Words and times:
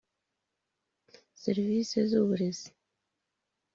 Iv 1.19 1.25
serivisi 1.43 1.97
z 2.09 2.11
uburezi 2.21 2.69